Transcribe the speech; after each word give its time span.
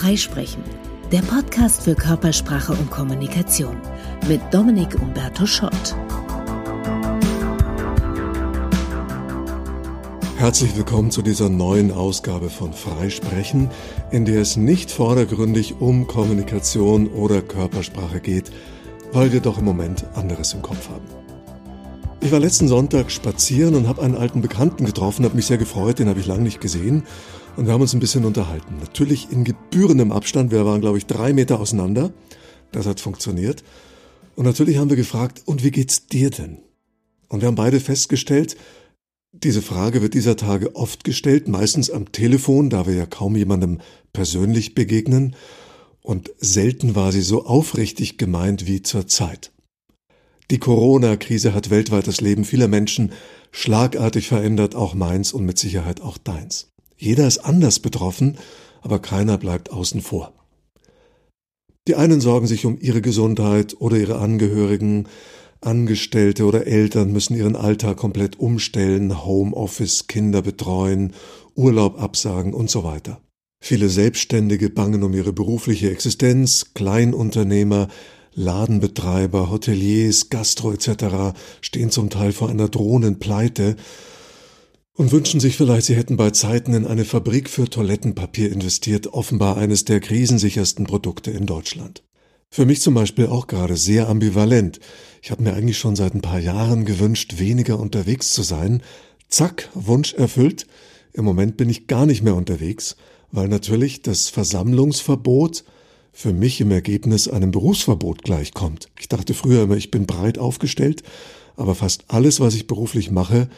Freisprechen, 0.00 0.62
der 1.10 1.22
Podcast 1.22 1.82
für 1.82 1.96
Körpersprache 1.96 2.72
und 2.72 2.88
Kommunikation 2.88 3.76
mit 4.28 4.40
Dominik 4.52 4.94
Umberto 5.02 5.44
Schott. 5.44 5.96
Herzlich 10.36 10.76
willkommen 10.76 11.10
zu 11.10 11.20
dieser 11.20 11.48
neuen 11.48 11.90
Ausgabe 11.90 12.48
von 12.48 12.72
Freisprechen, 12.72 13.70
in 14.12 14.24
der 14.24 14.40
es 14.40 14.56
nicht 14.56 14.92
vordergründig 14.92 15.80
um 15.80 16.06
Kommunikation 16.06 17.08
oder 17.08 17.42
Körpersprache 17.42 18.20
geht, 18.20 18.52
weil 19.10 19.32
wir 19.32 19.40
doch 19.40 19.58
im 19.58 19.64
Moment 19.64 20.04
anderes 20.14 20.52
im 20.52 20.62
Kopf 20.62 20.90
haben. 20.90 21.06
Ich 22.20 22.30
war 22.30 22.38
letzten 22.38 22.68
Sonntag 22.68 23.10
spazieren 23.10 23.74
und 23.74 23.88
habe 23.88 24.02
einen 24.02 24.14
alten 24.14 24.42
Bekannten 24.42 24.86
getroffen, 24.86 25.24
habe 25.24 25.34
mich 25.34 25.46
sehr 25.46 25.58
gefreut, 25.58 25.98
den 25.98 26.08
habe 26.08 26.20
ich 26.20 26.26
lange 26.26 26.42
nicht 26.42 26.60
gesehen 26.60 27.02
und 27.58 27.66
wir 27.66 27.72
haben 27.72 27.80
uns 27.80 27.92
ein 27.92 27.98
bisschen 27.98 28.24
unterhalten. 28.24 28.76
Natürlich 28.78 29.32
in 29.32 29.42
gebührendem 29.42 30.12
Abstand, 30.12 30.52
wir 30.52 30.64
waren 30.64 30.80
glaube 30.80 30.96
ich 30.96 31.06
drei 31.06 31.32
Meter 31.32 31.58
auseinander, 31.58 32.12
das 32.70 32.86
hat 32.86 33.00
funktioniert. 33.00 33.64
Und 34.36 34.44
natürlich 34.44 34.78
haben 34.78 34.90
wir 34.90 34.96
gefragt, 34.96 35.42
und 35.44 35.64
wie 35.64 35.72
geht's 35.72 36.06
dir 36.06 36.30
denn? 36.30 36.58
Und 37.28 37.40
wir 37.40 37.48
haben 37.48 37.56
beide 37.56 37.80
festgestellt, 37.80 38.56
diese 39.32 39.60
Frage 39.60 40.02
wird 40.02 40.14
dieser 40.14 40.36
Tage 40.36 40.76
oft 40.76 41.02
gestellt, 41.02 41.48
meistens 41.48 41.90
am 41.90 42.12
Telefon, 42.12 42.70
da 42.70 42.86
wir 42.86 42.94
ja 42.94 43.06
kaum 43.06 43.34
jemandem 43.34 43.80
persönlich 44.12 44.76
begegnen, 44.76 45.34
und 46.00 46.30
selten 46.38 46.94
war 46.94 47.10
sie 47.10 47.22
so 47.22 47.44
aufrichtig 47.44 48.18
gemeint 48.18 48.68
wie 48.68 48.82
zur 48.82 49.08
Zeit. 49.08 49.50
Die 50.52 50.58
Corona-Krise 50.58 51.54
hat 51.54 51.70
weltweit 51.70 52.06
das 52.06 52.20
Leben 52.20 52.44
vieler 52.44 52.68
Menschen 52.68 53.10
schlagartig 53.50 54.28
verändert, 54.28 54.76
auch 54.76 54.94
meins 54.94 55.32
und 55.32 55.44
mit 55.44 55.58
Sicherheit 55.58 56.00
auch 56.00 56.18
deins. 56.18 56.68
Jeder 56.98 57.26
ist 57.26 57.38
anders 57.38 57.78
betroffen, 57.78 58.36
aber 58.82 58.98
keiner 58.98 59.38
bleibt 59.38 59.70
außen 59.70 60.02
vor. 60.02 60.32
Die 61.86 61.94
einen 61.94 62.20
sorgen 62.20 62.46
sich 62.46 62.66
um 62.66 62.76
ihre 62.78 63.00
Gesundheit 63.00 63.76
oder 63.78 63.96
ihre 63.96 64.18
Angehörigen, 64.18 65.08
Angestellte 65.60 66.44
oder 66.44 66.66
Eltern 66.66 67.12
müssen 67.12 67.36
ihren 67.36 67.56
Alltag 67.56 67.96
komplett 67.96 68.38
umstellen, 68.38 69.24
Homeoffice, 69.24 70.06
Kinder 70.06 70.42
betreuen, 70.42 71.14
Urlaub 71.54 72.00
absagen 72.00 72.52
und 72.52 72.70
so 72.70 72.84
weiter. 72.84 73.20
Viele 73.60 73.88
Selbstständige 73.88 74.70
bangen 74.70 75.02
um 75.02 75.14
ihre 75.14 75.32
berufliche 75.32 75.90
Existenz, 75.90 76.74
Kleinunternehmer 76.74 77.88
Ladenbetreiber, 78.34 79.50
Hoteliers, 79.50 80.30
Gastro 80.30 80.72
etc. 80.72 81.36
stehen 81.60 81.90
zum 81.90 82.08
Teil 82.08 82.32
vor 82.32 82.48
einer 82.48 82.68
drohenden 82.68 83.18
Pleite 83.18 83.74
und 84.98 85.12
wünschen 85.12 85.38
sich 85.38 85.56
vielleicht, 85.56 85.86
sie 85.86 85.94
hätten 85.94 86.16
bei 86.16 86.32
Zeiten 86.32 86.74
in 86.74 86.84
eine 86.84 87.04
Fabrik 87.04 87.48
für 87.48 87.70
Toilettenpapier 87.70 88.50
investiert, 88.50 89.06
offenbar 89.06 89.56
eines 89.56 89.84
der 89.84 90.00
krisensichersten 90.00 90.86
Produkte 90.86 91.30
in 91.30 91.46
Deutschland. 91.46 92.02
Für 92.50 92.66
mich 92.66 92.80
zum 92.80 92.94
Beispiel 92.94 93.28
auch 93.28 93.46
gerade 93.46 93.76
sehr 93.76 94.08
ambivalent. 94.08 94.80
Ich 95.22 95.30
habe 95.30 95.44
mir 95.44 95.54
eigentlich 95.54 95.78
schon 95.78 95.94
seit 95.94 96.14
ein 96.14 96.20
paar 96.20 96.40
Jahren 96.40 96.84
gewünscht, 96.84 97.38
weniger 97.38 97.78
unterwegs 97.78 98.32
zu 98.32 98.42
sein. 98.42 98.82
Zack, 99.28 99.68
Wunsch 99.72 100.14
erfüllt. 100.14 100.66
Im 101.12 101.24
Moment 101.24 101.56
bin 101.56 101.70
ich 101.70 101.86
gar 101.86 102.04
nicht 102.04 102.24
mehr 102.24 102.34
unterwegs, 102.34 102.96
weil 103.30 103.46
natürlich 103.46 104.02
das 104.02 104.28
Versammlungsverbot 104.28 105.62
für 106.12 106.32
mich 106.32 106.60
im 106.60 106.72
Ergebnis 106.72 107.28
einem 107.28 107.52
Berufsverbot 107.52 108.24
gleichkommt. 108.24 108.88
Ich 108.98 109.08
dachte 109.08 109.32
früher 109.32 109.62
immer, 109.62 109.76
ich 109.76 109.92
bin 109.92 110.06
breit 110.06 110.38
aufgestellt, 110.38 111.04
aber 111.54 111.76
fast 111.76 112.06
alles, 112.08 112.40
was 112.40 112.54
ich 112.54 112.66
beruflich 112.66 113.12
mache, 113.12 113.48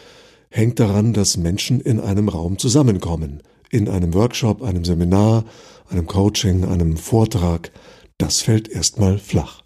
hängt 0.50 0.80
daran, 0.80 1.12
dass 1.12 1.36
Menschen 1.36 1.80
in 1.80 2.00
einem 2.00 2.28
Raum 2.28 2.58
zusammenkommen. 2.58 3.42
In 3.70 3.88
einem 3.88 4.14
Workshop, 4.14 4.62
einem 4.62 4.84
Seminar, 4.84 5.44
einem 5.88 6.06
Coaching, 6.06 6.64
einem 6.64 6.96
Vortrag. 6.96 7.70
Das 8.18 8.40
fällt 8.40 8.68
erstmal 8.68 9.18
flach. 9.18 9.62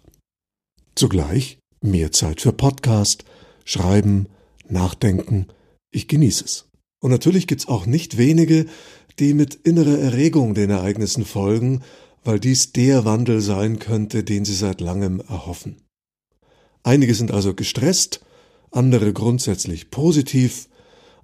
Zugleich 0.95 1.59
mehr 1.81 2.11
Zeit 2.11 2.41
für 2.41 2.53
Podcast, 2.53 3.25
Schreiben, 3.63 4.27
Nachdenken. 4.69 5.47
Ich 5.91 6.07
genieße 6.07 6.45
es. 6.45 6.69
Und 7.01 7.11
natürlich 7.11 7.47
gibt's 7.47 7.67
auch 7.67 7.85
nicht 7.85 8.17
wenige, 8.17 8.65
die 9.19 9.33
mit 9.33 9.55
innerer 9.55 9.97
Erregung 9.97 10.53
den 10.53 10.69
Ereignissen 10.69 11.25
folgen 11.25 11.81
weil 12.25 12.39
dies 12.39 12.73
der 12.73 13.05
Wandel 13.05 13.39
sein 13.39 13.79
könnte, 13.79 14.23
den 14.23 14.43
sie 14.43 14.55
seit 14.55 14.81
langem 14.81 15.21
erhoffen. 15.21 15.77
Einige 16.83 17.13
sind 17.13 17.31
also 17.31 17.53
gestresst, 17.53 18.21
andere 18.71 19.13
grundsätzlich 19.13 19.91
positiv, 19.91 20.67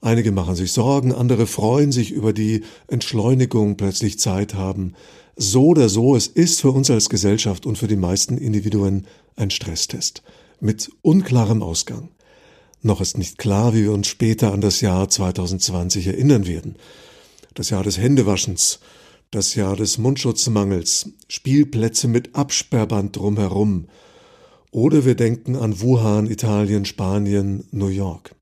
einige 0.02 0.32
machen 0.32 0.56
sich 0.56 0.72
Sorgen, 0.74 1.14
andere 1.14 1.48
freuen 1.48 1.92
sich 1.92 2.12
über 2.12 2.34
die 2.34 2.64
Entschleunigung, 2.88 3.78
plötzlich 3.78 4.20
Zeit 4.20 4.56
haben. 4.56 4.94
So 5.36 5.68
oder 5.68 5.88
so, 5.88 6.16
es 6.16 6.28
ist 6.28 6.62
für 6.62 6.72
uns 6.72 6.92
als 6.92 7.10
Gesellschaft 7.10 7.66
und 7.66 7.78
für 7.78 7.88
die 7.88 7.96
meisten 7.96 8.38
Individuen 8.38 9.08
ein 9.36 9.50
Stresstest 9.50 10.24
mit 10.60 10.92
unklarem 11.02 11.64
Ausgang. 11.64 12.10
Noch 12.82 13.02
ist 13.02 13.18
nicht 13.18 13.38
klar, 13.38 13.74
wie 13.74 13.84
wir 13.84 13.94
uns 13.94 14.08
später 14.08 14.52
an 14.52 14.62
das 14.62 14.82
Jahr 14.82 15.10
2020 15.10 16.08
erinnern 16.08 16.48
werden. 16.48 16.76
Das 17.54 17.70
Jahr 17.70 17.84
des 17.84 17.98
Händewaschens, 17.98 18.80
das 19.30 19.56
Jahr 19.56 19.76
des 19.76 19.98
Mundschutzmangels, 19.98 21.10
Spielplätze 21.28 22.08
mit 22.08 22.36
Absperrband 22.36 23.16
drumherum. 23.16 23.88
Oder 24.72 25.06
wir 25.06 25.16
denken 25.16 25.56
an 25.56 25.80
Wuhan, 25.82 26.30
Italien, 26.30 26.86
Spanien, 26.86 27.66
New 27.72 27.88
York. 27.88 28.36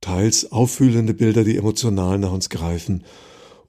Teils 0.00 0.52
auffühlende 0.52 1.14
Bilder, 1.14 1.44
die 1.44 1.56
emotional 1.56 2.18
nach 2.18 2.32
uns 2.32 2.48
greifen 2.48 3.04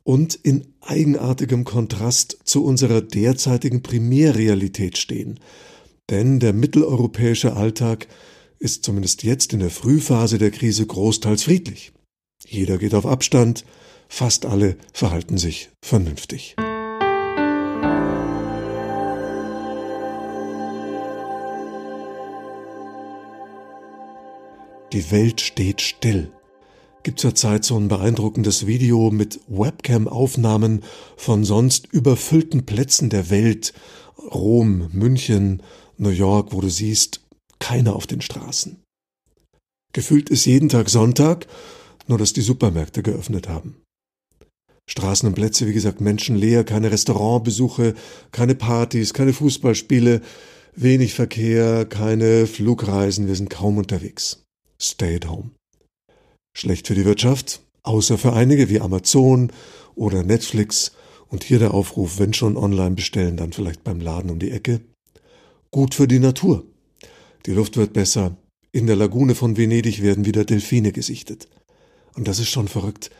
und 0.04 0.36
in 0.36 0.74
eigenartigem 0.82 1.64
Kontrast 1.64 2.40
zu 2.44 2.64
unserer 2.64 3.02
derzeitigen 3.02 3.84
Primärrealität 3.84 4.98
stehen. 4.98 5.40
Denn 6.10 6.40
der 6.40 6.54
mitteleuropäische 6.54 7.56
Alltag 7.56 8.08
ist 8.60 8.84
zumindest 8.84 9.24
jetzt 9.24 9.54
in 9.54 9.60
der 9.60 9.70
Frühphase 9.70 10.38
der 10.38 10.52
Krise 10.52 10.86
großteils 10.86 11.44
friedlich. 11.44 11.92
Jeder 12.46 12.78
geht 12.78 12.94
auf 12.94 13.06
Abstand, 13.06 13.66
Fast 14.10 14.46
alle 14.46 14.78
verhalten 14.94 15.38
sich 15.38 15.70
vernünftig. 15.82 16.56
Die 24.94 25.12
Welt 25.12 25.42
steht 25.42 25.82
still. 25.82 26.32
Gibt 27.04 27.20
zurzeit 27.20 27.66
so 27.66 27.78
ein 27.78 27.90
beeindruckendes 27.90 28.68
Video 28.68 29.12
mit 29.12 29.42
Webcam-Aufnahmen 29.50 30.84
von 31.18 31.44
sonst 31.44 31.88
überfüllten 31.92 32.66
Plätzen 32.66 33.10
der 33.10 33.30
Welt. 33.30 33.74
Rom, 34.34 34.90
München, 34.94 35.62
New 35.98 36.10
York, 36.10 36.54
wo 36.54 36.62
du 36.62 36.70
siehst, 36.70 37.22
keiner 37.60 37.96
auf 37.96 38.08
den 38.08 38.22
Straßen. 38.22 38.82
Gefühlt 39.92 40.30
ist 40.30 40.46
jeden 40.46 40.70
Tag 40.70 40.90
Sonntag, 40.90 41.48
nur 42.08 42.18
dass 42.18 42.32
die 42.32 42.42
Supermärkte 42.42 43.04
geöffnet 43.04 43.50
haben. 43.50 43.82
Straßen 44.90 45.28
und 45.28 45.36
Plätze, 45.36 45.68
wie 45.68 45.74
gesagt, 45.74 46.00
menschenleer, 46.00 46.64
keine 46.64 46.92
Restaurantbesuche, 46.92 47.94
keine 48.32 48.56
Partys, 48.56 49.14
keine 49.14 49.34
Fußballspiele, 49.34 50.22
wenig 50.76 51.14
Verkehr, 51.14 51.86
keine 51.86 52.48
Flugreisen, 52.48 53.28
wir 53.28 53.36
sind 53.36 53.50
kaum 53.50 53.78
unterwegs. 53.78 54.47
Stay 54.82 55.16
at 55.16 55.28
home. 55.28 55.52
Schlecht 56.56 56.88
für 56.88 56.96
die 56.96 57.06
Wirtschaft, 57.06 57.62
außer 57.84 58.18
für 58.18 58.34
einige 58.34 58.70
wie 58.70 58.80
Amazon 58.80 59.52
oder 59.96 60.24
Netflix 60.24 60.92
und 61.30 61.44
hier 61.44 61.60
der 61.60 61.74
Aufruf, 61.74 62.20
wenn 62.20 62.34
schon 62.34 62.58
online 62.58 62.96
bestellen, 62.96 63.38
dann 63.38 63.54
vielleicht 63.54 63.84
beim 63.84 64.00
Laden 64.00 64.32
um 64.32 64.40
die 64.40 64.52
Ecke. 64.52 64.82
Gut 65.72 65.94
für 65.94 66.08
die 66.08 66.20
Natur. 66.20 66.64
Die 67.46 67.52
Luft 67.52 67.78
wird 67.78 67.94
besser. 67.94 68.38
In 68.72 68.88
der 68.88 68.96
Lagune 68.96 69.36
von 69.36 69.58
Venedig 69.58 70.02
werden 70.02 70.26
wieder 70.26 70.46
Delfine 70.46 70.92
gesichtet. 70.92 71.48
Und 72.16 72.28
das 72.28 72.40
ist 72.40 72.50
schon 72.50 72.68
verrückt. 72.68 73.12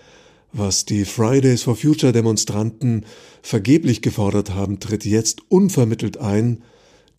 Was 0.54 0.86
die 0.86 1.06
Fridays 1.06 1.64
for 1.64 1.76
Future 1.76 2.14
Demonstranten 2.14 3.06
vergeblich 3.42 4.02
gefordert 4.02 4.52
haben, 4.52 4.80
tritt 4.80 5.06
jetzt 5.06 5.42
unvermittelt 5.50 6.18
ein. 6.18 6.64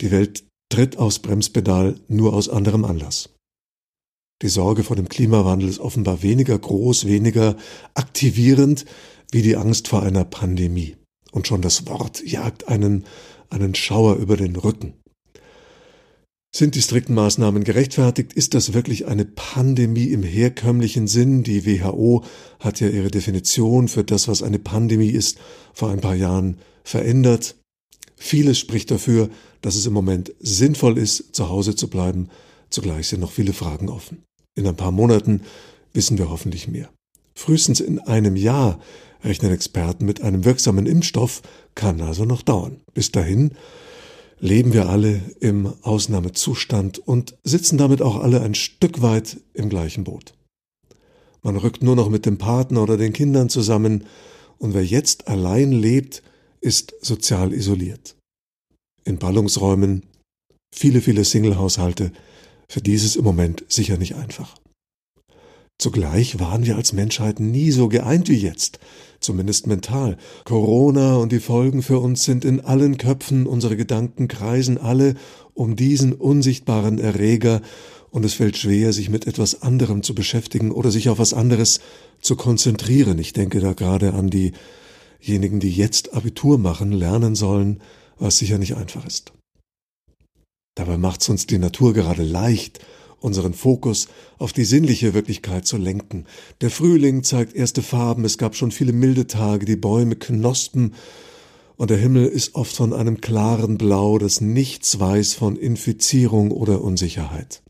Die 0.00 0.10
Welt 0.10 0.44
tritt 0.70 0.96
aufs 0.96 1.18
Bremspedal 1.18 2.00
nur 2.08 2.32
aus 2.32 2.48
anderem 2.48 2.84
Anlass. 2.84 3.30
Die 4.42 4.48
Sorge 4.48 4.84
vor 4.84 4.94
dem 4.94 5.08
Klimawandel 5.08 5.68
ist 5.68 5.80
offenbar 5.80 6.22
weniger 6.22 6.56
groß, 6.58 7.06
weniger 7.06 7.56
aktivierend 7.94 8.84
wie 9.32 9.42
die 9.42 9.56
Angst 9.56 9.88
vor 9.88 10.02
einer 10.02 10.24
Pandemie. 10.24 10.96
Und 11.32 11.46
schon 11.46 11.60
das 11.60 11.86
Wort 11.86 12.24
jagt 12.24 12.68
einen, 12.68 13.04
einen 13.50 13.74
Schauer 13.74 14.16
über 14.16 14.36
den 14.36 14.56
Rücken. 14.56 14.94
Sind 16.54 16.76
die 16.76 16.82
strikten 16.82 17.14
Maßnahmen 17.14 17.62
gerechtfertigt? 17.62 18.32
Ist 18.32 18.54
das 18.54 18.72
wirklich 18.72 19.06
eine 19.06 19.26
Pandemie 19.26 20.06
im 20.06 20.22
herkömmlichen 20.22 21.06
Sinn? 21.06 21.42
Die 21.42 21.66
WHO 21.66 22.24
hat 22.58 22.80
ja 22.80 22.88
ihre 22.88 23.10
Definition 23.10 23.88
für 23.88 24.02
das, 24.02 24.28
was 24.28 24.42
eine 24.42 24.58
Pandemie 24.58 25.10
ist, 25.10 25.38
vor 25.74 25.90
ein 25.90 26.00
paar 26.00 26.14
Jahren 26.14 26.58
verändert. 26.84 27.56
Vieles 28.16 28.58
spricht 28.58 28.90
dafür, 28.90 29.28
dass 29.60 29.76
es 29.76 29.86
im 29.86 29.92
Moment 29.92 30.32
sinnvoll 30.38 30.96
ist, 30.96 31.34
zu 31.34 31.48
Hause 31.48 31.76
zu 31.76 31.88
bleiben. 31.88 32.28
Zugleich 32.70 33.08
sind 33.08 33.20
noch 33.20 33.30
viele 33.30 33.52
Fragen 33.52 33.88
offen. 33.88 34.24
In 34.58 34.66
ein 34.66 34.74
paar 34.74 34.90
Monaten 34.90 35.42
wissen 35.92 36.18
wir 36.18 36.30
hoffentlich 36.30 36.66
mehr. 36.66 36.90
Frühestens 37.36 37.78
in 37.78 38.00
einem 38.00 38.34
Jahr 38.34 38.80
rechnen 39.22 39.52
Experten 39.52 40.04
mit 40.04 40.20
einem 40.20 40.44
wirksamen 40.44 40.84
Impfstoff, 40.84 41.42
kann 41.76 42.00
also 42.00 42.24
noch 42.24 42.42
dauern. 42.42 42.80
Bis 42.92 43.12
dahin 43.12 43.52
leben 44.40 44.72
wir 44.72 44.88
alle 44.88 45.20
im 45.38 45.72
Ausnahmezustand 45.82 46.98
und 46.98 47.36
sitzen 47.44 47.78
damit 47.78 48.02
auch 48.02 48.16
alle 48.16 48.40
ein 48.40 48.56
Stück 48.56 49.00
weit 49.00 49.36
im 49.54 49.68
gleichen 49.68 50.02
Boot. 50.02 50.34
Man 51.42 51.56
rückt 51.56 51.84
nur 51.84 51.94
noch 51.94 52.08
mit 52.08 52.26
dem 52.26 52.36
Partner 52.36 52.82
oder 52.82 52.96
den 52.96 53.12
Kindern 53.12 53.48
zusammen, 53.50 54.06
und 54.58 54.74
wer 54.74 54.84
jetzt 54.84 55.28
allein 55.28 55.70
lebt, 55.70 56.24
ist 56.60 56.94
sozial 57.00 57.52
isoliert. 57.52 58.16
In 59.04 59.18
Ballungsräumen, 59.18 60.04
viele, 60.74 61.00
viele 61.00 61.22
Singlehaushalte, 61.22 62.10
für 62.70 62.80
dieses 62.80 63.16
im 63.16 63.24
Moment 63.24 63.64
sicher 63.68 63.96
nicht 63.96 64.14
einfach. 64.14 64.56
Zugleich 65.80 66.40
waren 66.40 66.66
wir 66.66 66.76
als 66.76 66.92
Menschheit 66.92 67.38
nie 67.38 67.70
so 67.70 67.88
geeint 67.88 68.28
wie 68.28 68.36
jetzt, 68.36 68.80
zumindest 69.20 69.68
mental. 69.68 70.16
Corona 70.44 71.16
und 71.16 71.30
die 71.30 71.38
Folgen 71.38 71.82
für 71.82 72.00
uns 72.00 72.24
sind 72.24 72.44
in 72.44 72.60
allen 72.60 72.98
Köpfen, 72.98 73.46
unsere 73.46 73.76
Gedanken 73.76 74.26
kreisen 74.26 74.76
alle 74.78 75.14
um 75.54 75.76
diesen 75.76 76.12
unsichtbaren 76.12 76.98
Erreger, 76.98 77.62
und 78.10 78.24
es 78.24 78.34
fällt 78.34 78.56
schwer, 78.56 78.92
sich 78.92 79.10
mit 79.10 79.26
etwas 79.26 79.62
anderem 79.62 80.02
zu 80.02 80.14
beschäftigen 80.14 80.70
oder 80.70 80.90
sich 80.90 81.08
auf 81.08 81.18
was 81.18 81.34
anderes 81.34 81.80
zu 82.20 82.36
konzentrieren. 82.36 83.18
Ich 83.18 83.32
denke 83.32 83.60
da 83.60 83.74
gerade 83.74 84.14
an 84.14 84.30
diejenigen, 84.30 85.60
die 85.60 85.70
jetzt 85.70 86.14
Abitur 86.14 86.58
machen, 86.58 86.92
lernen 86.92 87.34
sollen, 87.34 87.80
was 88.18 88.38
sicher 88.38 88.58
nicht 88.58 88.76
einfach 88.76 89.06
ist. 89.06 89.32
Dabei 90.78 90.96
macht's 90.96 91.28
uns 91.28 91.44
die 91.44 91.58
Natur 91.58 91.92
gerade 91.92 92.22
leicht, 92.22 92.78
unseren 93.18 93.52
Fokus 93.52 94.06
auf 94.38 94.52
die 94.52 94.64
sinnliche 94.64 95.12
Wirklichkeit 95.12 95.66
zu 95.66 95.76
lenken. 95.76 96.24
Der 96.60 96.70
Frühling 96.70 97.24
zeigt 97.24 97.56
erste 97.56 97.82
Farben, 97.82 98.24
es 98.24 98.38
gab 98.38 98.54
schon 98.54 98.70
viele 98.70 98.92
milde 98.92 99.26
Tage, 99.26 99.66
die 99.66 99.74
Bäume 99.74 100.14
knospen, 100.14 100.94
und 101.76 101.90
der 101.90 101.96
Himmel 101.96 102.26
ist 102.26 102.54
oft 102.54 102.76
von 102.76 102.92
einem 102.92 103.20
klaren 103.20 103.76
Blau, 103.76 104.18
das 104.18 104.40
nichts 104.40 105.00
weiß 105.00 105.34
von 105.34 105.56
Infizierung 105.56 106.52
oder 106.52 106.80
Unsicherheit. 106.80 107.60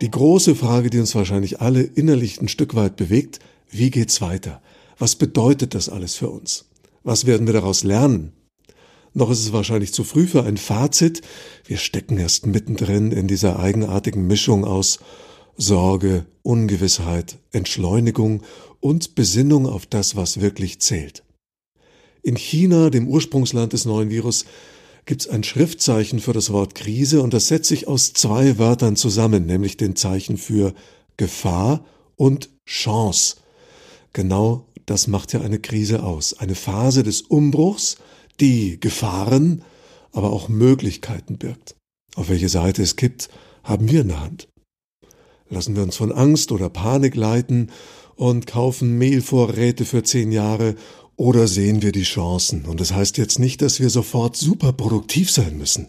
Die 0.00 0.10
große 0.10 0.54
Frage, 0.54 0.88
die 0.88 1.00
uns 1.00 1.14
wahrscheinlich 1.14 1.60
alle 1.60 1.82
innerlich 1.82 2.40
ein 2.40 2.48
Stück 2.48 2.74
weit 2.74 2.96
bewegt, 2.96 3.40
wie 3.70 3.90
geht's 3.90 4.22
weiter? 4.22 4.62
Was 4.98 5.16
bedeutet 5.16 5.74
das 5.74 5.90
alles 5.90 6.14
für 6.14 6.30
uns? 6.30 6.64
Was 7.06 7.24
werden 7.24 7.46
wir 7.46 7.54
daraus 7.54 7.84
lernen? 7.84 8.32
Noch 9.14 9.30
ist 9.30 9.38
es 9.38 9.52
wahrscheinlich 9.52 9.92
zu 9.92 10.02
früh 10.02 10.26
für 10.26 10.42
ein 10.42 10.56
Fazit. 10.56 11.22
Wir 11.64 11.76
stecken 11.76 12.18
erst 12.18 12.46
mittendrin 12.46 13.12
in 13.12 13.28
dieser 13.28 13.60
eigenartigen 13.60 14.26
Mischung 14.26 14.64
aus 14.64 14.98
Sorge, 15.56 16.26
Ungewissheit, 16.42 17.38
Entschleunigung 17.52 18.42
und 18.80 19.14
Besinnung 19.14 19.66
auf 19.66 19.86
das, 19.86 20.16
was 20.16 20.40
wirklich 20.40 20.80
zählt. 20.80 21.22
In 22.24 22.34
China, 22.34 22.90
dem 22.90 23.06
Ursprungsland 23.06 23.72
des 23.72 23.84
neuen 23.84 24.10
Virus, 24.10 24.44
gibt 25.04 25.20
es 25.20 25.28
ein 25.28 25.44
Schriftzeichen 25.44 26.18
für 26.18 26.32
das 26.32 26.50
Wort 26.50 26.74
Krise 26.74 27.22
und 27.22 27.32
das 27.32 27.46
setzt 27.46 27.68
sich 27.68 27.86
aus 27.86 28.14
zwei 28.14 28.58
Wörtern 28.58 28.96
zusammen, 28.96 29.46
nämlich 29.46 29.76
den 29.76 29.94
Zeichen 29.94 30.38
für 30.38 30.74
Gefahr 31.16 31.84
und 32.16 32.50
Chance. 32.66 33.36
Genau 34.12 34.66
das 34.86 35.08
macht 35.08 35.32
ja 35.32 35.40
eine 35.40 35.58
Krise 35.58 36.02
aus. 36.02 36.34
Eine 36.34 36.54
Phase 36.54 37.02
des 37.02 37.22
Umbruchs, 37.22 37.96
die 38.40 38.80
Gefahren, 38.80 39.62
aber 40.12 40.30
auch 40.30 40.48
Möglichkeiten 40.48 41.38
birgt. 41.38 41.76
Auf 42.14 42.28
welche 42.28 42.48
Seite 42.48 42.82
es 42.82 42.96
kippt, 42.96 43.28
haben 43.62 43.90
wir 43.90 44.02
in 44.02 44.08
der 44.08 44.20
Hand. 44.20 44.48
Lassen 45.48 45.76
wir 45.76 45.82
uns 45.82 45.96
von 45.96 46.12
Angst 46.12 46.50
oder 46.52 46.70
Panik 46.70 47.14
leiten 47.14 47.70
und 48.14 48.46
kaufen 48.46 48.96
Mehlvorräte 48.96 49.84
für 49.84 50.02
zehn 50.02 50.32
Jahre 50.32 50.76
oder 51.16 51.46
sehen 51.46 51.82
wir 51.82 51.92
die 51.92 52.02
Chancen? 52.02 52.64
Und 52.64 52.80
das 52.80 52.92
heißt 52.92 53.18
jetzt 53.18 53.38
nicht, 53.38 53.62
dass 53.62 53.80
wir 53.80 53.90
sofort 53.90 54.36
super 54.36 54.72
produktiv 54.72 55.30
sein 55.30 55.58
müssen. 55.58 55.88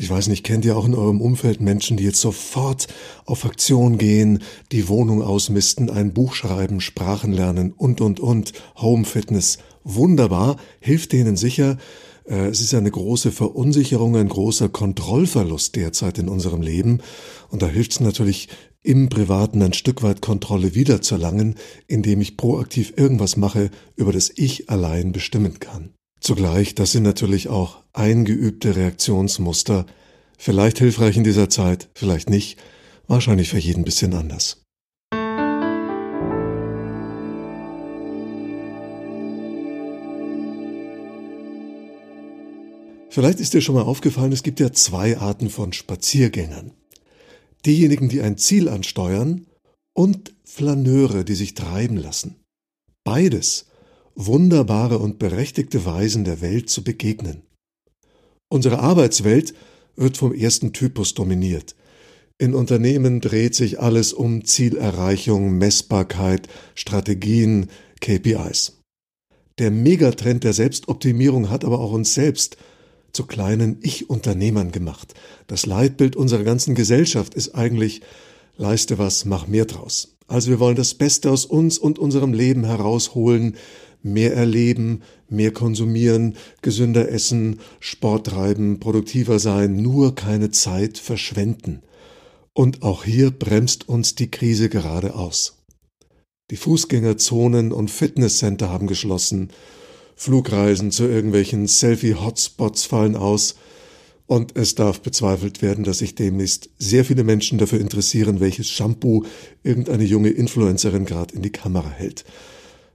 Ich 0.00 0.08
weiß 0.08 0.28
nicht, 0.28 0.44
kennt 0.44 0.64
ihr 0.64 0.78
auch 0.78 0.86
in 0.86 0.94
eurem 0.94 1.20
Umfeld 1.20 1.60
Menschen, 1.60 1.98
die 1.98 2.04
jetzt 2.04 2.22
sofort 2.22 2.86
auf 3.26 3.44
Aktion 3.44 3.98
gehen, 3.98 4.42
die 4.72 4.88
Wohnung 4.88 5.20
ausmisten, 5.20 5.90
ein 5.90 6.14
Buch 6.14 6.32
schreiben, 6.32 6.80
Sprachen 6.80 7.34
lernen 7.34 7.70
und, 7.76 8.00
und, 8.00 8.18
und, 8.18 8.54
Home 8.78 9.04
Fitness. 9.04 9.58
Wunderbar, 9.84 10.56
hilft 10.80 11.12
denen 11.12 11.36
sicher. 11.36 11.76
Äh, 12.24 12.46
es 12.46 12.62
ist 12.62 12.72
eine 12.72 12.90
große 12.90 13.30
Verunsicherung, 13.30 14.16
ein 14.16 14.30
großer 14.30 14.70
Kontrollverlust 14.70 15.76
derzeit 15.76 16.16
in 16.16 16.30
unserem 16.30 16.62
Leben. 16.62 17.02
Und 17.50 17.60
da 17.60 17.66
hilft 17.66 17.92
es 17.92 18.00
natürlich 18.00 18.48
im 18.82 19.10
Privaten 19.10 19.60
ein 19.60 19.74
Stück 19.74 20.02
weit 20.02 20.22
Kontrolle 20.22 20.74
wiederzuerlangen, 20.74 21.56
indem 21.88 22.22
ich 22.22 22.38
proaktiv 22.38 22.94
irgendwas 22.96 23.36
mache, 23.36 23.70
über 23.96 24.14
das 24.14 24.32
ich 24.34 24.70
allein 24.70 25.12
bestimmen 25.12 25.60
kann. 25.60 25.92
Zugleich, 26.20 26.74
das 26.74 26.92
sind 26.92 27.02
natürlich 27.02 27.48
auch 27.48 27.82
eingeübte 27.92 28.76
Reaktionsmuster, 28.76 29.86
vielleicht 30.38 30.78
hilfreich 30.78 31.16
in 31.16 31.24
dieser 31.24 31.48
Zeit, 31.48 31.88
vielleicht 31.94 32.30
nicht, 32.30 32.58
wahrscheinlich 33.08 33.48
für 33.50 33.58
jeden 33.58 33.80
ein 33.80 33.84
bisschen 33.84 34.14
anders. 34.14 34.62
Vielleicht 43.08 43.40
ist 43.40 43.54
dir 43.54 43.60
schon 43.60 43.74
mal 43.74 43.82
aufgefallen, 43.82 44.30
es 44.30 44.44
gibt 44.44 44.60
ja 44.60 44.72
zwei 44.72 45.18
Arten 45.18 45.50
von 45.50 45.72
Spaziergängern 45.72 46.72
diejenigen, 47.66 48.08
die 48.08 48.22
ein 48.22 48.38
Ziel 48.38 48.68
ansteuern, 48.68 49.46
und 49.92 50.32
Flaneure, 50.44 51.24
die 51.24 51.34
sich 51.34 51.54
treiben 51.54 51.96
lassen. 51.96 52.36
Beides 53.04 53.66
wunderbare 54.14 54.98
und 54.98 55.18
berechtigte 55.18 55.84
Weisen 55.84 56.24
der 56.24 56.40
Welt 56.40 56.70
zu 56.70 56.84
begegnen. 56.84 57.42
Unsere 58.48 58.80
Arbeitswelt 58.80 59.54
wird 59.96 60.16
vom 60.16 60.34
ersten 60.34 60.72
Typus 60.72 61.14
dominiert. 61.14 61.76
In 62.38 62.54
Unternehmen 62.54 63.20
dreht 63.20 63.54
sich 63.54 63.80
alles 63.80 64.12
um 64.12 64.44
Zielerreichung, 64.44 65.58
Messbarkeit, 65.58 66.48
Strategien, 66.74 67.68
KPIs. 68.00 68.78
Der 69.58 69.70
Megatrend 69.70 70.42
der 70.42 70.54
Selbstoptimierung 70.54 71.50
hat 71.50 71.66
aber 71.66 71.80
auch 71.80 71.92
uns 71.92 72.14
selbst 72.14 72.56
zu 73.12 73.26
kleinen 73.26 73.78
Ich-Unternehmern 73.82 74.72
gemacht. 74.72 75.14
Das 75.48 75.66
Leitbild 75.66 76.16
unserer 76.16 76.44
ganzen 76.44 76.74
Gesellschaft 76.74 77.34
ist 77.34 77.54
eigentlich, 77.54 78.00
leiste 78.56 78.98
was, 78.98 79.24
mach 79.24 79.46
mehr 79.46 79.66
draus. 79.66 80.16
Also 80.26 80.48
wir 80.50 80.60
wollen 80.60 80.76
das 80.76 80.94
Beste 80.94 81.30
aus 81.30 81.44
uns 81.44 81.76
und 81.76 81.98
unserem 81.98 82.32
Leben 82.32 82.64
herausholen, 82.64 83.56
mehr 84.02 84.34
erleben, 84.34 85.02
mehr 85.28 85.52
konsumieren, 85.52 86.36
gesünder 86.62 87.10
essen, 87.10 87.60
Sport 87.78 88.28
treiben, 88.28 88.80
produktiver 88.80 89.38
sein, 89.38 89.76
nur 89.76 90.14
keine 90.14 90.50
Zeit 90.50 90.98
verschwenden. 90.98 91.82
Und 92.52 92.82
auch 92.82 93.04
hier 93.04 93.30
bremst 93.30 93.88
uns 93.88 94.14
die 94.14 94.30
Krise 94.30 94.68
gerade 94.68 95.14
aus. 95.14 95.58
Die 96.50 96.56
Fußgängerzonen 96.56 97.72
und 97.72 97.90
Fitnesscenter 97.90 98.70
haben 98.70 98.88
geschlossen, 98.88 99.50
Flugreisen 100.16 100.90
zu 100.90 101.04
irgendwelchen 101.04 101.66
Selfie-Hotspots 101.66 102.84
fallen 102.84 103.16
aus 103.16 103.54
und 104.26 104.56
es 104.56 104.74
darf 104.74 105.00
bezweifelt 105.00 105.62
werden, 105.62 105.82
dass 105.82 105.98
sich 105.98 106.14
demnächst 106.14 106.70
sehr 106.78 107.04
viele 107.04 107.24
Menschen 107.24 107.58
dafür 107.58 107.80
interessieren, 107.80 108.38
welches 108.38 108.68
Shampoo 108.68 109.24
irgendeine 109.62 110.04
junge 110.04 110.30
Influencerin 110.30 111.04
gerade 111.04 111.34
in 111.34 111.42
die 111.42 111.50
Kamera 111.50 111.90
hält. 111.90 112.24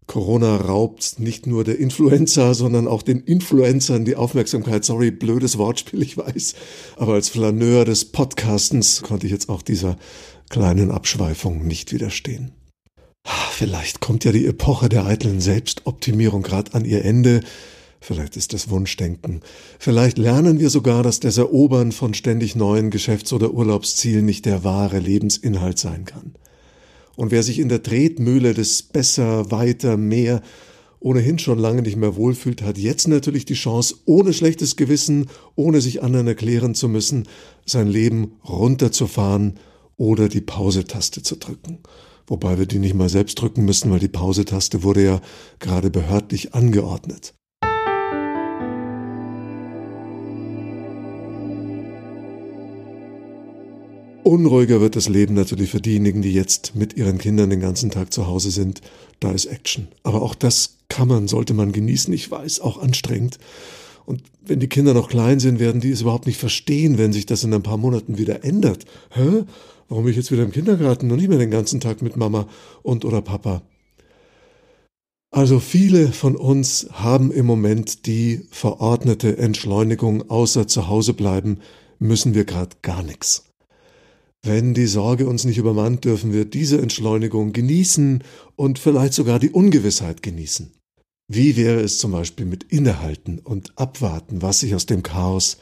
Corona 0.07 0.55
raubt 0.57 1.19
nicht 1.19 1.47
nur 1.47 1.63
der 1.63 1.79
Influencer, 1.79 2.53
sondern 2.53 2.88
auch 2.88 3.01
den 3.01 3.21
Influencern 3.21 4.05
die 4.05 4.15
Aufmerksamkeit. 4.15 4.85
Sorry, 4.85 5.12
blödes 5.12 5.57
Wortspiel, 5.57 6.01
ich 6.01 6.17
weiß. 6.17 6.53
Aber 6.97 7.13
als 7.13 7.29
Flaneur 7.29 7.85
des 7.85 8.05
Podcastens 8.05 9.01
konnte 9.01 9.25
ich 9.25 9.31
jetzt 9.31 9.50
auch 9.50 9.62
dieser 9.62 9.97
kleinen 10.50 10.91
Abschweifung 10.91 11.65
nicht 11.65 11.91
widerstehen. 11.91 12.51
Vielleicht 13.51 14.01
kommt 14.01 14.24
ja 14.25 14.31
die 14.31 14.45
Epoche 14.45 14.89
der 14.89 15.05
eitlen 15.05 15.41
Selbstoptimierung 15.41 16.43
gerade 16.43 16.75
an 16.75 16.85
ihr 16.85 17.03
Ende. 17.03 17.41
Vielleicht 18.00 18.38
ist 18.38 18.53
das 18.53 18.69
Wunschdenken. 18.69 19.41
Vielleicht 19.79 20.19
lernen 20.19 20.59
wir 20.59 20.69
sogar, 20.69 21.01
dass 21.01 21.19
das 21.19 21.39
Erobern 21.39 21.91
von 21.91 22.13
ständig 22.13 22.55
neuen 22.55 22.91
Geschäfts- 22.91 23.33
oder 23.33 23.51
Urlaubszielen 23.51 24.25
nicht 24.25 24.45
der 24.45 24.63
wahre 24.63 25.00
Lebensinhalt 25.00 25.79
sein 25.79 26.05
kann. 26.05 26.35
Und 27.15 27.31
wer 27.31 27.43
sich 27.43 27.60
in 27.60 27.69
der 27.69 27.84
Tretmühle 27.84 28.53
des 28.53 28.84
Besser, 28.84 29.51
Weiter, 29.51 29.98
Mehr 29.98 30.41
ohnehin 31.00 31.38
schon 31.38 31.60
lange 31.60 31.84
nicht 31.84 31.98
mehr 31.98 32.15
wohlfühlt, 32.15 32.63
hat 32.63 32.77
jetzt 32.77 33.07
natürlich 33.07 33.45
die 33.45 33.53
Chance, 33.53 33.95
ohne 34.05 34.34
schlechtes 34.34 34.75
Gewissen, 34.75 35.27
ohne 35.55 35.79
sich 35.79 36.01
anderen 36.01 36.27
erklären 36.27 36.74
zu 36.74 36.89
müssen, 36.89 37.27
sein 37.65 37.88
Leben 37.88 38.34
runterzufahren 38.48 39.60
oder 39.98 40.29
die 40.29 40.41
Pause-Taste 40.41 41.22
zu 41.22 41.36
drücken 41.36 41.79
wobei 42.27 42.57
wir 42.57 42.65
die 42.65 42.79
nicht 42.79 42.95
mal 42.95 43.10
selbst 43.10 43.36
drücken 43.36 43.65
müssen, 43.65 43.91
weil 43.91 44.00
die 44.00 44.07
Pause-Taste 44.07 44.84
wurde 44.84 45.03
ja 45.03 45.22
gerade 45.60 45.89
behördlich 45.89 46.53
angeordnet. 46.53 47.34
Unruhiger 54.25 54.82
wird 54.82 54.96
das 54.96 55.08
Leben 55.08 55.36
natürlich 55.36 55.70
für 55.70 55.79
diejenigen, 55.79 56.24
die 56.24 56.34
jetzt 56.34 56.75
mit 56.75 56.98
ihren 56.98 57.20
Kindern 57.20 57.51
den 57.51 57.60
ganzen 57.60 57.91
Tag 57.91 58.12
zu 58.12 58.25
Hause 58.25 58.50
sind. 58.50 58.82
Da 59.20 59.32
ist 59.32 59.46
Action. 59.46 59.88
Aber 60.01 60.24
auch 60.24 60.34
das 60.34 60.77
kann 60.89 61.08
man, 61.08 61.27
sollte 61.27 61.53
man 61.53 61.72
genießen. 61.72 62.12
Ich 62.12 62.32
weiß, 62.32 62.60
auch 62.62 62.82
anstrengend. 62.82 63.38
Und 64.08 64.24
wenn 64.44 64.60
die 64.60 64.67
Kinder 64.67 64.96
noch 64.96 65.10
klein 65.10 65.39
sind, 65.39 65.60
werden 65.60 65.79
die 65.79 65.91
es 65.91 66.01
überhaupt 66.01 66.25
nicht 66.25 66.39
verstehen, 66.39 66.98
wenn 66.98 67.13
sich 67.13 67.27
das 67.27 67.44
in 67.44 67.53
ein 67.53 67.62
paar 67.62 67.77
Monaten 67.77 68.17
wieder 68.17 68.44
ändert. 68.44 68.86
Hä? 69.12 69.44
Warum 69.89 70.05
bin 70.05 70.12
ich 70.12 70.17
jetzt 70.17 70.32
wieder 70.32 70.41
im 70.41 70.51
Kindergarten 70.51 71.12
und 71.12 71.17
nicht 71.17 71.29
mehr 71.29 71.38
den 71.38 71.51
ganzen 71.51 71.79
Tag 71.79 72.01
mit 72.01 72.17
Mama 72.17 72.48
und 72.82 73.05
oder 73.05 73.22
Papa? 73.22 73.62
Also 75.29 75.60
viele 75.60 76.12
von 76.12 76.36
uns 76.36 76.88
haben 76.94 77.32
im 77.32 77.46
Moment 77.46 78.08
die 78.08 78.48
verordnete 78.50 79.38
Entschleunigung, 79.38 80.32
außer 80.32 80.65
zu 80.65 80.88
Hause 80.88 81.13
bleiben 81.13 81.60
müssen 82.00 82.34
wir 82.34 82.46
gerade 82.46 82.75
gar 82.82 83.03
nichts. 83.03 83.44
Wenn 84.45 84.75
die 84.75 84.85
Sorge 84.85 85.27
uns 85.27 85.43
nicht 85.43 85.57
übermannt, 85.57 86.05
dürfen 86.05 86.31
wir 86.31 86.45
diese 86.45 86.79
Entschleunigung 86.79 87.51
genießen 87.51 88.23
und 88.55 88.77
vielleicht 88.77 89.13
sogar 89.13 89.39
die 89.39 89.49
Ungewissheit 89.49 90.21
genießen. 90.21 90.71
Wie 91.27 91.57
wäre 91.57 91.81
es 91.81 91.97
zum 91.97 92.11
Beispiel 92.11 92.45
mit 92.45 92.63
Innehalten 92.65 93.39
und 93.39 93.75
Abwarten, 93.75 94.43
was 94.43 94.59
sich 94.59 94.75
aus 94.75 94.85
dem 94.85 95.01
Chaos 95.01 95.57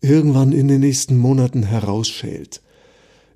irgendwann 0.00 0.50
in 0.50 0.66
den 0.66 0.80
nächsten 0.80 1.16
Monaten 1.16 1.62
herausschält? 1.62 2.62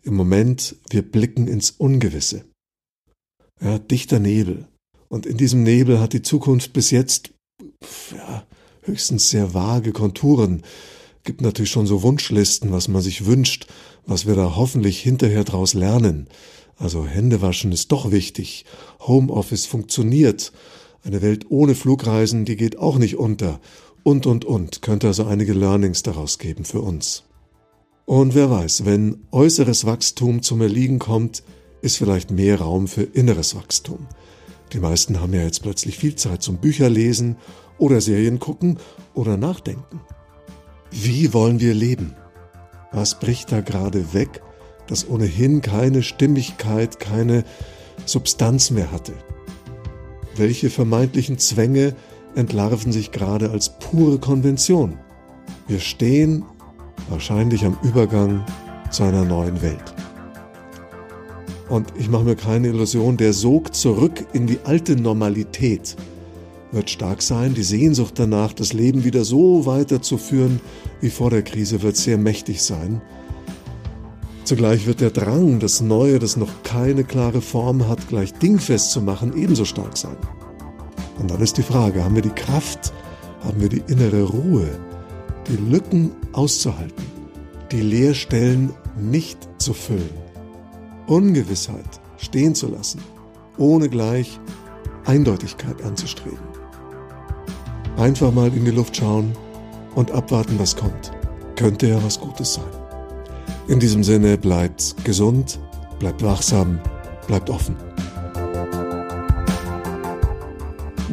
Im 0.03 0.15
Moment, 0.15 0.75
wir 0.89 1.03
blicken 1.03 1.47
ins 1.47 1.71
Ungewisse. 1.71 2.45
Ja, 3.63 3.79
dichter 3.79 4.19
Nebel. 4.19 4.67
Und 5.09 5.25
in 5.25 5.37
diesem 5.37 5.63
Nebel 5.63 6.01
hat 6.01 6.15
die 6.15 6.23
Zukunft 6.23 6.73
bis 6.73 6.91
jetzt 6.91 7.31
ja, 8.11 8.45
höchstens 8.83 9.31
sehr 9.31 9.55
vage 9.55 9.93
Konturen. 9.93 10.63
Gibt 11.25 11.43
natürlich 11.43 11.71
schon 11.71 11.87
so 11.87 12.03
Wunschlisten, 12.03 12.73
was 12.73 12.89
man 12.89 13.03
sich 13.03 13.27
wünscht, 13.27 13.67
was 14.07 14.27
wir 14.27 14.35
da 14.35 14.57
hoffentlich 14.57 15.01
hinterher 15.01 15.45
draus 15.45 15.75
lernen. 15.75 16.29
Also 16.77 17.07
Händewaschen 17.07 17.73
ist 17.73 17.93
doch 17.93 18.11
wichtig. 18.11 18.65
Homeoffice 19.01 19.67
funktioniert. 19.67 20.53
Eine 21.05 21.21
Welt 21.21 21.47
ohne 21.51 21.75
Flugreisen, 21.75 22.47
die 22.47 22.57
geht 22.57 22.79
auch 22.79 22.99
nicht 22.99 23.17
unter. 23.17 23.61
Und, 24.03 24.27
und, 24.27 24.47
und. 24.47 24.81
Könnte 24.81 25.09
also 25.09 25.27
einige 25.27 25.53
Learnings 25.53 26.03
daraus 26.03 26.39
geben 26.39 26.65
für 26.65 26.81
uns. 26.81 27.25
Und 28.07 28.35
wer 28.35 28.51
weiß, 28.51 28.87
wenn 28.87 29.27
äußeres 29.31 29.85
Wachstum 29.85 30.43
zum 30.43 30.63
Erliegen 30.63 30.99
kommt, 30.99 31.43
ist 31.83 31.99
vielleicht 31.99 32.31
mehr 32.31 32.61
Raum 32.61 32.89
für 32.89 33.03
inneres 33.03 33.55
Wachstum. 33.55 34.07
Die 34.73 34.81
meisten 34.81 35.21
haben 35.21 35.35
ja 35.35 35.43
jetzt 35.43 35.63
plötzlich 35.63 35.99
viel 35.99 36.15
Zeit 36.15 36.43
zum 36.43 36.59
Bücherlesen 36.59 37.37
oder 37.79 38.01
Serien 38.01 38.39
gucken 38.39 38.79
oder 39.15 39.37
nachdenken. 39.37 40.01
Wie 40.91 41.33
wollen 41.33 41.61
wir 41.61 41.73
leben? 41.73 42.15
Was 42.93 43.21
bricht 43.21 43.53
da 43.53 43.61
gerade 43.61 44.13
weg, 44.13 44.43
das 44.89 45.09
ohnehin 45.09 45.61
keine 45.61 46.03
Stimmigkeit, 46.03 46.99
keine 46.99 47.45
Substanz 48.07 48.73
mehr 48.73 48.91
hatte? 48.91 49.13
Welche 50.35 50.69
vermeintlichen 50.69 51.39
Zwänge 51.39 51.95
entlarven 52.35 52.91
sich 52.91 53.13
gerade 53.13 53.51
als 53.51 53.79
pure 53.79 54.19
Konvention? 54.19 54.99
Wir 55.69 55.79
stehen 55.79 56.45
wahrscheinlich 57.09 57.65
am 57.65 57.79
Übergang 57.83 58.45
zu 58.91 59.05
einer 59.05 59.25
neuen 59.25 59.63
Welt. 59.63 59.95
Und 61.69 61.93
ich 61.97 62.09
mache 62.09 62.25
mir 62.25 62.37
keine 62.37 62.69
Illusion, 62.69 63.17
der 63.17 63.33
Sog 63.33 63.77
zurück 63.77 64.27
in 64.33 64.49
die 64.49 64.59
alte 64.65 64.97
Normalität 64.97 65.97
wird 66.73 66.91
stark 66.91 67.23
sein. 67.23 67.55
Die 67.55 67.63
Sehnsucht 67.63 68.15
danach, 68.17 68.53
das 68.53 68.73
Leben 68.73 69.05
wieder 69.05 69.25
so 69.25 69.67
weiterzuführen 69.67 70.61
wie 71.01 71.11
vor 71.11 71.31
der 71.31 71.43
Krise, 71.43 71.83
wird 71.83 71.97
sehr 71.97 72.19
mächtig 72.19 72.63
sein. 72.63 73.01
Zugleich 74.45 74.87
wird 74.87 75.01
der 75.01 75.11
Drang, 75.11 75.61
das 75.61 75.81
Neue, 75.81 76.19
das 76.19 76.37
noch 76.37 76.63
keine 76.65 77.05
klare 77.05 77.41
Form 77.41 77.87
hat, 77.87 78.09
gleich 78.09 78.33
dingfest 78.35 78.91
zu 78.91 79.01
machen, 79.01 79.37
ebenso 79.37 79.65
stark 79.65 79.97
sein. 79.97 80.17
Und 81.21 81.31
dann 81.31 81.41
ist 81.41 81.57
die 81.57 81.63
Frage, 81.63 82.03
haben 82.03 82.15
wir 82.15 82.23
die 82.23 82.31
Kraft, 82.31 82.93
haben 83.45 83.61
wir 83.61 83.69
die 83.69 83.83
innere 83.87 84.23
Ruhe, 84.23 84.69
die 85.49 85.71
Lücken 85.71 86.13
auszuhalten, 86.33 87.05
die 87.71 87.81
Leerstellen 87.81 88.71
nicht 88.99 89.39
zu 89.59 89.73
füllen, 89.73 90.11
Ungewissheit 91.07 92.01
stehen 92.17 92.55
zu 92.55 92.69
lassen, 92.69 93.01
ohne 93.57 93.89
gleich 93.89 94.41
Eindeutigkeit 95.05 95.83
anzustreben. 95.83 96.50
Einfach 98.01 98.33
mal 98.33 98.49
in 98.49 98.65
die 98.65 98.71
Luft 98.71 98.97
schauen 98.97 99.37
und 99.95 100.11
abwarten, 100.11 100.59
was 100.59 100.75
kommt. 100.75 101.13
Könnte 101.55 101.89
ja 101.89 102.03
was 102.03 102.19
Gutes 102.19 102.55
sein. 102.55 102.65
In 103.69 103.79
diesem 103.79 104.03
Sinne 104.03 104.39
bleibt 104.39 104.97
gesund, 105.05 105.59
bleibt 105.99 106.23
wachsam, 106.23 106.81
bleibt 107.27 107.51
offen. 107.51 107.77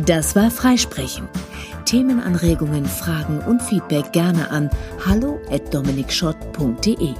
Das 0.05 0.35
war 0.35 0.49
Freisprechen 0.49 1.27
Themenanregungen, 1.87 2.85
Fragen 2.85 3.39
und 3.39 3.61
Feedback 3.61 4.11
gerne 4.11 4.51
an 4.51 4.69
hallo@dominikschott.de. 5.05 7.13